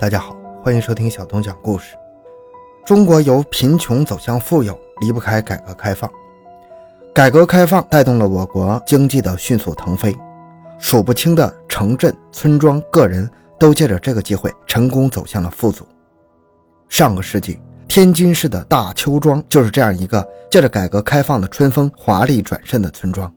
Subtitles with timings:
[0.00, 1.96] 大家好，欢迎收听小东讲故事。
[2.86, 6.08] 中国由贫穷走向富有，离不开改革开放。
[7.12, 10.16] 改革开放带动了我国经济的迅速腾飞，
[10.78, 13.28] 数不清的城镇、村庄、个人
[13.58, 15.84] 都借着这个机会成功走向了富足。
[16.88, 23.30] 上个世纪，天津市的大邱庄就是这样一个借着改革开放的春风华丽转身的村庄。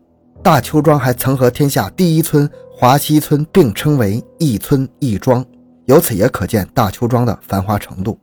[0.43, 5.43] 大邱庄还曾和天下第一村华西村并称为一村一庄。
[5.85, 8.19] 由此也可见大邱庄的繁华程度。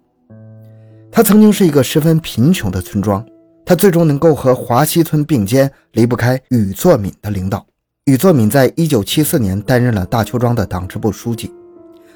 [1.10, 3.24] 它曾经是一个十分贫穷的村庄，
[3.64, 7.66] 它最终能够和华西村并肩，离不开禹作敏的领导。
[8.04, 11.52] 禹作敏在一九七四年担任了大邱庄的党支部书记，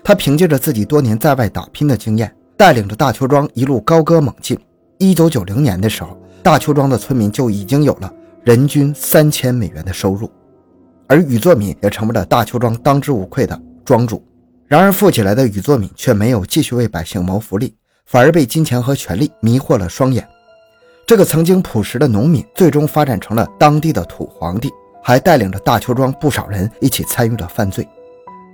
[0.04, 4.58] 他凭借着自己多年在外打拼的经验，带领着大邱庄一路高歌猛进。
[4.98, 8.12] 一九九零年的时候，大邱庄的村民就已经有了
[8.44, 10.30] 人均三千美元的收入，
[11.08, 14.22] 而禹作敏也成为了大邱庄当之无愧的庄主。
[14.72, 20.26] 然而，富起来的禹作敏却没有继续为百姓谋福利，反而被金钱和权力迷惑了双眼。
[21.06, 24.70] 这个曾经朴实的农民，最终发展成了当地的土皇帝，
[25.04, 27.86] 还带领着大邱庄不少人一起参与了犯罪。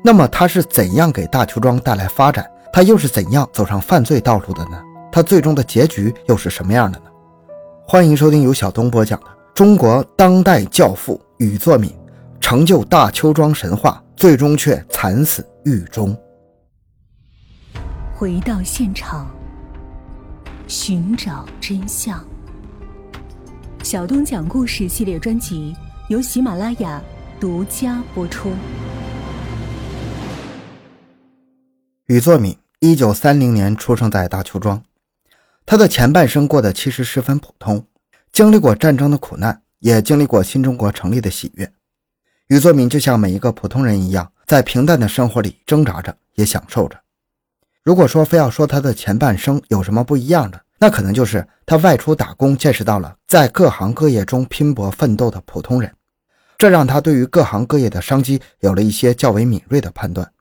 [0.02, 2.44] 那么，他是怎样给大邱庄带来发展？
[2.72, 4.82] 他又是怎样走上犯罪道路的呢？
[5.12, 7.04] 他最终的结局又是什么样的呢？
[7.86, 11.94] 欢迎收听由小东播讲的《中国当代教父禹作敏
[12.40, 14.02] 成就大邱庄神话》。
[14.18, 16.16] 最终却惨死狱中。
[18.14, 19.30] 回到现场，
[20.66, 22.26] 寻找真相。
[23.82, 25.76] 小东讲故事系列专辑
[26.08, 27.02] 由喜马拉雅
[27.38, 28.50] 独家播出。
[32.06, 34.82] 宇作敏，一九三零年出生在大邱庄，
[35.66, 37.86] 他的前半生过得其实十分普通，
[38.32, 41.70] 经历过战争的苦难，也经历过新中国成立的喜悦。
[42.46, 46.98] 宇作敏就像每一个普通人一样，在平淡的生活里挣扎着，也享受着。
[47.82, 55.94] 如果说非要说他的前半生有什么不一样的，那可能就是他外出打工，见识到了在各行各业中拼搏奋斗的普通人，
[56.56, 60.32] 这让他对于各行各业的商机有了一些较为敏锐的判断。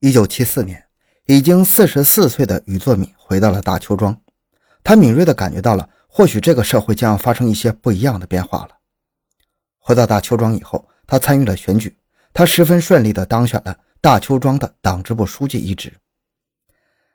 [0.00, 0.82] 一九七四年，
[1.26, 4.20] 已经四十四岁的宇作敏回到了大邱庄，
[4.82, 8.70] 他敏锐地感觉到了，或许这个社会将要发生一些不一样的变化了。
[9.78, 10.84] 回到大邱庄以后。
[11.04, 11.94] 他参与了选举，
[12.32, 15.92] 他十分顺利地当选了大邱庄的党支部书记一职。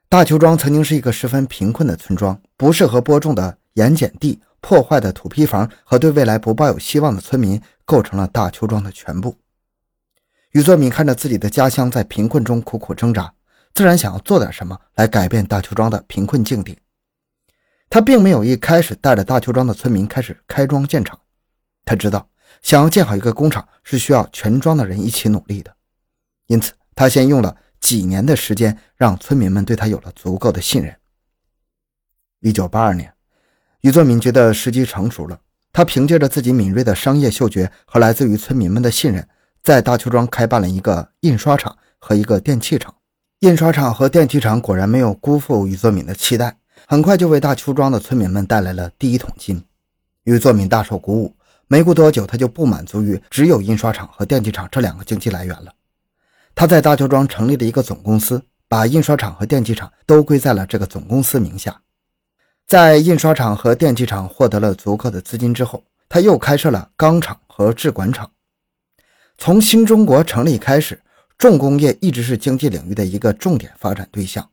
[0.09, 9.35] 大邱庄曾经是一个十分贫困的村庄，不适合播种的盐碱地、破坏的土坯房和对未来不抱有希望的村民，构成了大邱庄的全部。
[10.51, 13.33] 宇作敏看着自己的家乡在贫困中苦苦挣扎，
[13.73, 16.77] 自然想要做点什么来改变大邱庄的贫困境地。
[17.89, 21.19] 他并没有一开始带着大邱庄的村民开始开庄建厂，
[21.83, 22.29] 他知道。
[22.67, 25.73] 想要建好一个工厂，是需要全庄的人一起努力的。
[26.47, 30.93] 因此，他先用了几年的时间，让村民们对他有了足够的信任。
[32.41, 33.13] 一九八二年，
[33.83, 35.39] 宇作敏觉得时机成熟了，
[35.71, 39.25] 他凭借着自己敏锐的商业嗅觉和来自于村民们的信任，
[39.63, 42.93] 在大邱庄开办了一个印刷厂和一个电器厂。
[43.39, 49.63] 印刷厂和电器厂果然没有辜负宇作敏的期待，很快就为大邱庄的村民们带来了第一桶金。
[50.25, 51.36] 宇作敏大受鼓舞。
[51.67, 55.73] 没过多久，他就不满足于只有印刷厂和电器厂这两个经济来源了。
[56.55, 61.81] 他在大邱庄成立了一个总公司，把印刷厂和电器厂都归在了这个总公司名下。
[62.65, 68.31] 在印刷厂和电器厂获得了足够的资金之后，他又开设了钢厂和制管厂。
[69.37, 70.99] 从新中国成立开始，
[71.37, 74.49] 重工业一直是经济领域的一个重点发展对象，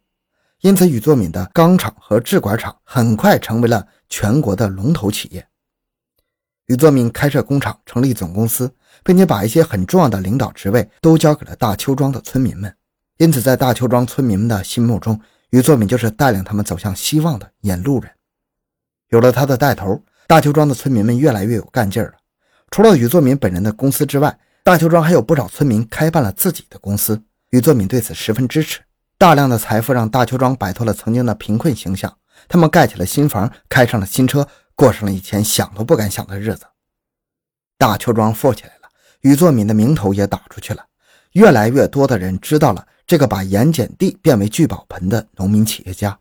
[0.61, 5.47] 因此宇作敏的钢厂和制管厂很快成为了全国的龙头企业。
[6.67, 8.73] 宇作敏开设工厂，成立总公司，
[9.05, 12.75] 并且把一些很重要的领导职位都交给了大邱庄的村民们。
[13.19, 15.21] 因此，在大邱庄村民们的心目中，
[15.51, 18.11] 宇作敏就是带领他们走向希望的引路人。
[19.11, 22.15] 有了他的带头，大邱庄的村民们越来越有干劲儿了。
[22.71, 27.23] 除了宇作敏本人的公司之外，大邱庄还有不少村民开办了自己的公司。
[27.51, 28.81] 宇作敏对此十分支持。
[29.19, 32.17] 大量的财富让大邱庄摆脱了曾经的贫困形象，
[32.49, 34.49] 他们盖起了新房，开上了新车。
[34.77, 36.67] 过上了以前想都不敢想的日子，
[37.79, 38.89] 大邱庄富起来了，
[39.21, 40.85] 宇作敏的名头也打出去了，
[41.33, 46.19] 越来越多的人知道了这个把盐碱地变为聚宝盆的农民企业家。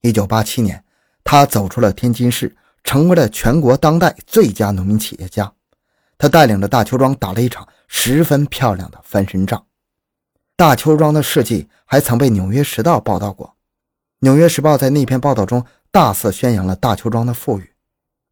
[0.00, 0.84] 一九八七年，
[1.22, 5.52] 他走出了天津市，成为了全国当代最佳农民企业家。
[6.16, 9.64] 他带领着大邱庄打了一场十分漂亮的翻身仗。
[10.56, 13.46] 大邱庄的事迹还曾被《纽约时报》报道过，
[14.18, 15.64] 《纽约时报》在那篇报道中。
[15.90, 17.72] 大肆宣扬了大邱庄的富裕。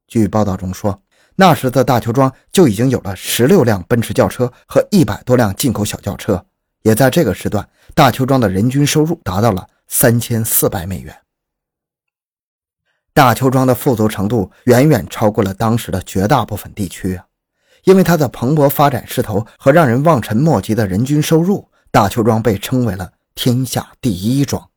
[0.06, 1.02] 据报道中说，
[1.34, 6.46] 那时的大邱庄就已经有了十六辆奔驰轿车和一百多辆进口小轿车，
[6.82, 11.16] 也在这个时段，大邱庄的人均收入达到了三千四百美元。
[13.12, 17.24] 大邱庄的富足程度远远超过了当时的绝大部分地区啊！
[17.84, 24.70] 因为它的蓬勃发展势头和让人望尘莫及的人均收入，大邱庄被称为了天下第一庄。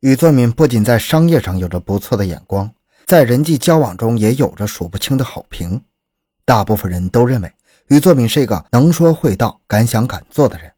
[0.00, 2.72] 宇作敏不仅在商业上有着不错的眼光，
[3.04, 5.82] 在人际交往中也有着数不清的好评。
[6.46, 7.52] 大部分人都认为
[7.88, 10.72] 宇作敏是一个能说会道、敢想敢做的人。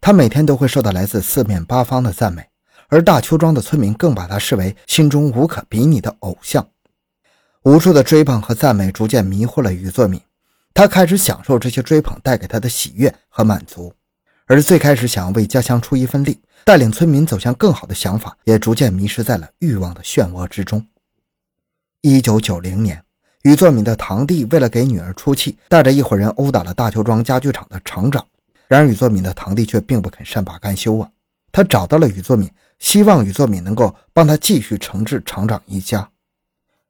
[0.00, 2.48] 他每天都会受到来自四面八方的赞美，
[2.88, 6.66] 而大邱庄的村民更把他视为心中无可比拟的偶像。
[7.62, 10.20] 无数的追捧和赞美逐渐迷惑了于作敏，
[10.74, 13.92] 他开始享受这些追捧带给他的喜悦和满足，
[14.50, 20.84] 而最开始想要为家乡出一份力、带领村民走向更好的想法，也逐渐迷失在了欲望的漩涡之中。
[22.00, 23.00] 一九九零年，
[23.42, 28.26] 于作敏的堂弟为了给女儿出气，带着一伙人殴打了大邱庄家具厂的厂长。
[28.66, 31.08] 然而，宇作敏的堂弟却并不肯善罢甘休啊！
[31.52, 32.50] 他找到了宇作敏，
[32.80, 36.10] 希望宇作敏能够帮他继续惩治厂长一家。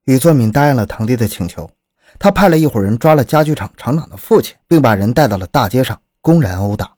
[0.07, 1.71] 宇作敏答应了堂弟的请求，
[2.19, 6.91] 他派了一伙人抓了家具厂厂长的父亲，并把人带到了大街上，公然殴打。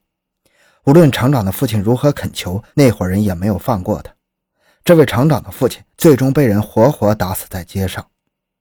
[0.85, 4.13] 无论厂长的父亲如何恳求，那伙人也没有放过他。
[4.83, 8.05] 这位厂长的父亲最终被人活活打死在街上，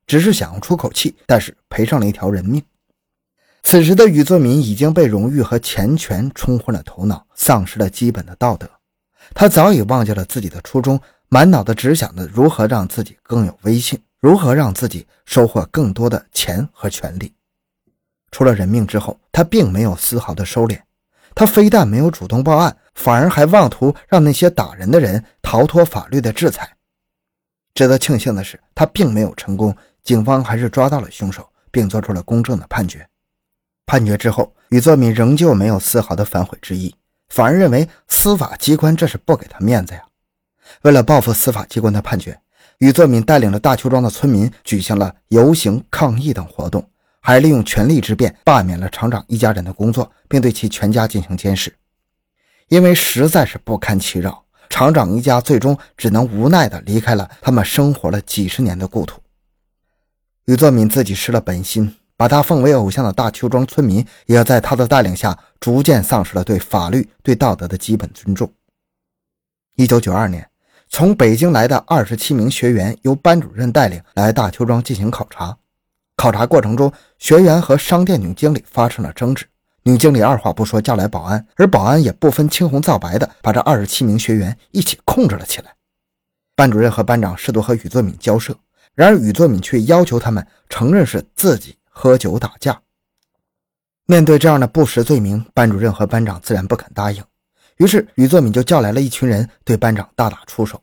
[0.06, 2.62] 只是想要出口气，但是赔上了一条人命。
[3.64, 8.70] 此时的宇作敏已经被荣誉和钱权冲昏了头脑，丧失了基本的道德。
[9.34, 17.34] 他早已忘记了自己的初衷，满脑子只想着如何让自己更有威信，如何让自己收获更多的钱和权利。
[18.30, 20.78] 出了人命之后，他并没有丝毫的收敛。
[21.34, 26.68] 他非但没有主动报案，反而还妄图让那些打人的人逃脱法律的制裁。
[27.74, 33.06] 值得庆幸的是，他并没有成功，警方还是抓到了凶手，并做出了公正的判决。
[33.86, 36.94] 判决之后，宇作敏仍旧没有丝毫的反悔之意，
[37.28, 40.02] 反而认为司法机关这是不给他面子呀。
[40.82, 42.38] 为了报复司法机关的判决，
[42.78, 46.88] 宇作敏带领了大邱庄的村民举行了游行、抗议等活动，
[47.22, 51.74] 还利用权力之便罢免了厂长一家人的工作，并对其全家进行监视。
[52.68, 59.22] 因为实在是不堪其扰，厂长一家最终只能无奈地离开了他们生活了几十年的故土。
[60.44, 61.94] 宇作敏自己失了本心。
[62.14, 68.48] 把他奉为偶像的大邱庄村民，也在他的带领下逐渐丧失了对法律、对道德的基本尊重。
[69.74, 70.48] 一九九二年，
[70.88, 75.56] 从北京来的二十七名学员由班主任带领来大邱庄进行考察。
[76.16, 79.46] 考察过程中，学员和商店女经理发生了争执，
[79.82, 85.74] 女经理二话不说叫来保安，而保安也不分青红皂白的把这二十七名学员一起控制了起来。
[86.54, 88.56] 班主任和班长试图和宇作敏交涉，
[88.94, 91.76] 然而宇作敏却要求他们承认是自己。
[91.94, 92.80] 喝酒打架，
[94.06, 97.22] 面对这样的不实罪名，班主任和班长自然不肯答应。
[97.76, 100.82] 于是宇作敏就叫来了一群人，对班长大打出手。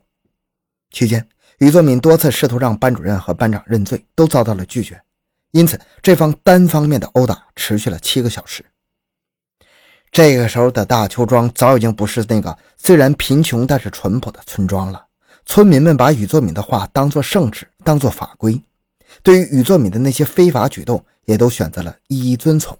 [0.92, 1.26] 期间，
[1.58, 5.02] 宇作敏多次试图让班主任和班长认罪，都遭到了拒绝。
[5.52, 8.64] 因此，这方单方面的殴打持续了七个小时。
[10.12, 15.06] 这个时候的大邱庄早已经不是那个虽然贫穷但是淳朴的村庄了。
[15.46, 18.62] 村民们把禹作敏的话当作圣旨，当作法规。
[19.22, 22.78] 对于禹作敏的那些非法举动，也都选择了一一遵从。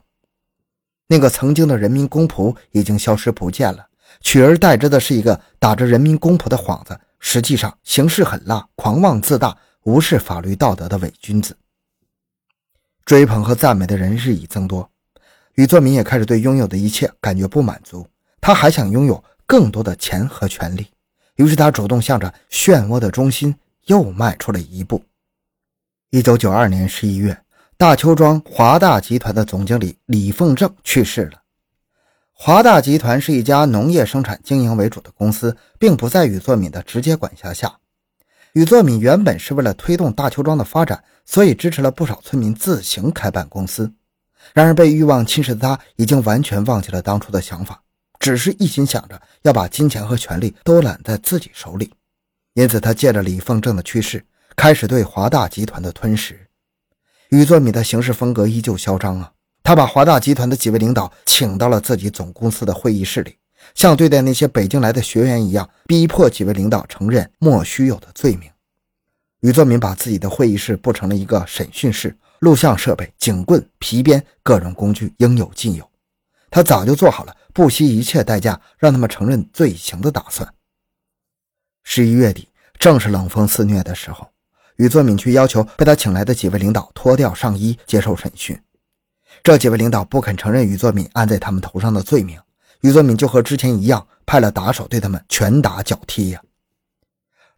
[1.08, 3.88] 那个曾经的人民公仆已经消失不见了，
[4.20, 11.56] 取而代之的是一个打着人民公仆的幌子，实际上行事狠辣、狂妄自大、无视法律道德的伪君子。
[13.10, 14.88] 追捧和赞美的人日益增多，
[15.54, 18.06] 宇作敏也开始对拥有的一切感觉不满足，
[18.40, 20.86] 他还想拥有更多的钱和权利，
[21.34, 23.52] 于是他主动向着漩涡的中心
[23.86, 25.02] 又迈出了一步。
[26.10, 27.36] 一九九二年十一月，
[27.76, 31.42] 大邱庄华大集团的总经理李凤正去世了。
[32.30, 37.76] 华大集团是一家农业生产经营为主的公司，并不在宇作敏的直接管辖下。
[38.54, 43.92] 宇作敏原本是为了推动大邱庄的发展，所以支持了不少村民自行开办公司。
[44.52, 47.82] 然而，被欲望侵蚀的他已经完全忘记了当初的想法，
[48.18, 51.92] 只是一心想着要把金钱和权力都揽在自己手里。
[52.54, 54.24] 因此，他借着李凤正的去世。
[54.56, 56.38] 开始对华大集团的吞噬，
[57.30, 59.32] 宇作敏的行事风格依旧嚣张啊！
[59.62, 63.36] 他把华大集团的几位领导请到了自己总公司的会议室里，
[63.74, 68.50] 像对待那些北京来的学员一样，逼迫几位领导承认莫须有的罪名。
[69.40, 75.88] 宇作敏把自己的会议室布成了一个审讯室，录像设备、警棍、皮鞭、各种工具应有尽有。
[76.50, 80.52] 他早就做好了不惜一切代价让他们承认罪行的打算。
[81.84, 82.48] 十一月底，
[82.78, 84.28] 正是冷风肆虐的时候。
[84.76, 88.58] 宇作敏却要求被他请来的几位领导脱掉上衣接受审讯，
[89.42, 92.40] 这几位领导不肯承认宇作敏按在他们头上的罪名，
[92.80, 96.42] 于作敏就和之前一样，派了打手对他们拳打脚踢呀。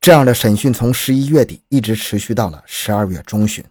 [0.01, 3.65] 这样的审讯从十一月底一直持续到了十二月中旬，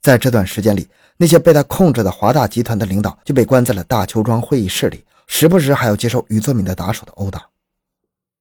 [0.00, 7.46] 在这段时间里，那些被他控制的华大集团的领导就被关在了大邱庄会议室里，时不时还要接受于作敏的打手的殴打。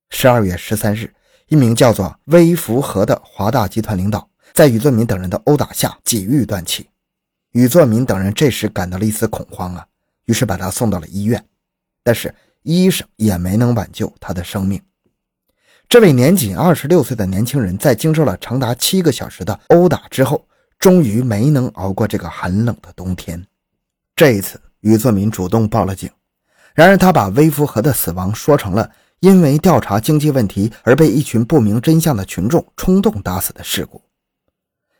[0.10, 1.13] 十二月十三日，
[1.50, 6.89] 一名叫做微福和的华大集团领导在宇作敏等人的殴打下几欲断气，
[7.51, 9.86] 宇作敏等人这时感到了一丝恐慌啊，
[10.25, 11.46] 于是把他送到了医院，
[12.03, 14.82] 但是医生也没能挽救他的生命。
[15.88, 23.44] 这位年仅二十六岁的年轻人，在经受了长达七个小时的殴打之后，终于没能熬过这个寒冷的冬天。
[24.15, 26.10] 这一次，于作敏主动报了警。
[26.75, 28.91] 然而，他把微福和的死亡说成了
[29.22, 34.01] 因为调查经济问题而被一群不明真相的群众冲动打死的事故。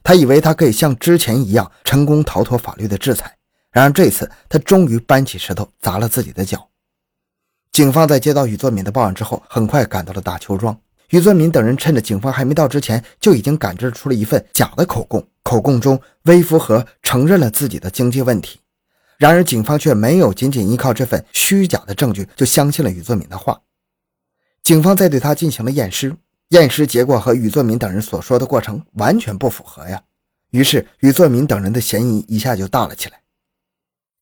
[0.02, 3.38] 他以为他可以像之前一样成功逃脱法律的制裁。
[3.72, 6.68] 然而，这次他终于搬起石头砸了自己的脚。
[7.80, 10.78] 警方在接到宇作敏的报案之后，很快赶到了大邱庄。
[11.12, 15.26] 宇作敏等人趁着警方还没到之前，就已经感知出了一份假的口供。
[15.44, 18.60] 口供中，微福和承认了自己的经济问题。
[19.18, 23.58] 然而，警方却没有仅仅依靠这份虚假的证据就相信了宇作敏的话。
[24.62, 26.14] 警方在对他进行了验尸，
[26.50, 30.02] 验尸结果和宇作敏等人所说的过程完全不符合呀。
[30.52, 33.22] 于是，宇作敏等人的嫌疑一下就大了起来。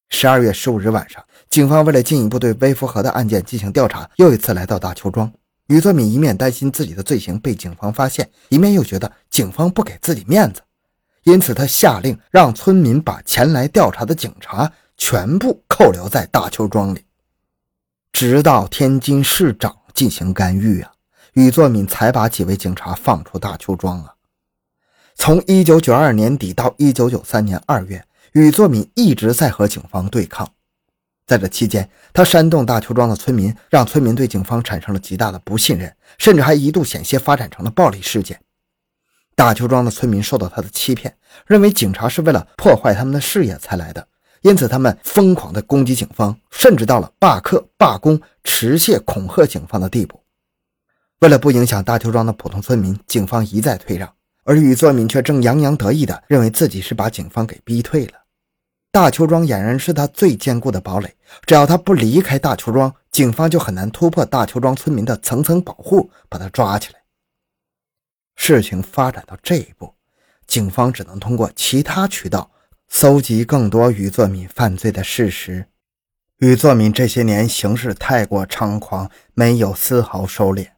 [0.09, 1.23] 十二月十五日晚上。
[1.49, 5.31] 警方为了进一步对微福和的案件进行调查，又一次来到大邱庄。
[5.67, 10.61] 于作敏一面担心自己的罪行被警方发现，一面又觉得警方不给自己面子，
[11.23, 17.03] 因此他下令让村民把前来调查的警察全部扣留在大邱庄里，
[18.13, 20.91] 直到天津市长进行干预啊，
[21.33, 24.13] 于作敏才把几位警察放出大邱庄啊。
[25.15, 30.47] 从一九九二年底到一九九三年二月，于作敏一直在和警方对抗。
[31.25, 38.39] 在这期间，他煽动大邱庄的村民，让村民对警方产生了极大的不信任，甚至还一度险些发展成了暴力事件。
[39.35, 41.15] 大邱庄的村民受到他的欺骗，
[41.45, 44.07] 认为警察是为了破坏他们的事业才来的，
[44.41, 50.23] 因此他们疯狂地攻击警方，甚至到了罢课、罢工、持械恐吓警方的地步。
[51.19, 54.11] 为了不影响大邱庄的普通村民，警方一再退让，
[54.47, 58.13] 而宇作敏却正洋洋得意地认为自己是把警方给逼退了。
[58.93, 61.13] 大邱庄俨然是他最坚固的堡垒，
[61.45, 66.99] 只要他不离开大邱庄，警方就很难突破大邱庄村民的层层保护，把他抓起来。
[68.37, 69.93] 事情发展到这一步，
[70.47, 72.49] 警方只能通过其他渠道
[72.87, 75.67] 搜集更多宇作敏犯罪的事实。
[76.37, 80.69] 宇作敏这些年行事太过猖狂，没有丝毫收敛，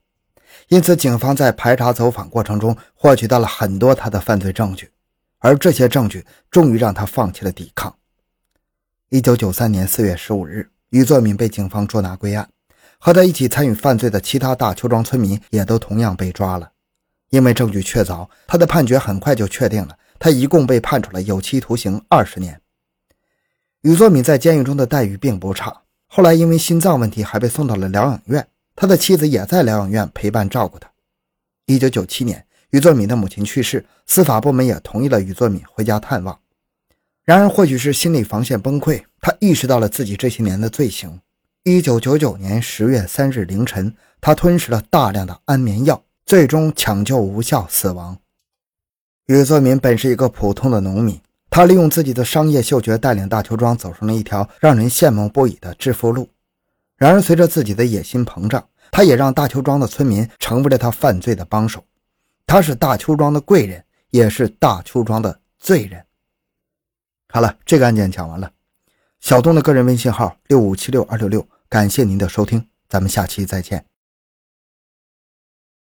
[0.70, 4.92] 因此警方在排查走访过程中获取到了很多他的犯罪证据，
[5.40, 7.94] 而这些证据终于让他放弃了抵抗。
[9.10, 12.48] 一九九三年四月十五日，于作敏被警方捉拿归案，
[13.00, 16.72] 和他一起参与犯罪的其他大邱庄村民也都同样被抓了。
[17.32, 22.62] 因为证据确凿，他的判决很快就确定了，他一共被判处了有期徒刑二十年。
[23.82, 28.48] 于作敏在监狱中的待遇并不差，后来因为心脏问题还被送到了疗养院，
[28.82, 30.90] 他的妻子也在疗养院陪伴照顾他。
[31.66, 36.40] 一九九七年，于作敏的母亲去世，司法部门也同意了于作敏回家探望。
[37.26, 41.20] 然而，或许是心理防线崩溃，他意识到了自己这些年的罪行。
[41.66, 48.18] 一九九九年十月三日凌晨，他吞食了大量的安眠药，最终抢救无效死亡。
[49.26, 51.20] 宇作敏本是一个普通的农民，
[51.50, 56.30] 他利用自己的商业嗅觉，带领大邱庄走上了一条让人羡慕不已的致富路。
[57.00, 61.84] 然而，随着自己的野心膨胀，他也让大邱庄的村民成为了他犯罪的帮手。
[62.46, 66.06] 他是大邱庄的贵人，也是大邱庄的罪人。
[67.30, 68.52] 好了，这个案件讲完了。
[69.22, 73.89] 小东的个人微信号六五七六二六六，感谢您的收听，咱们下期再见。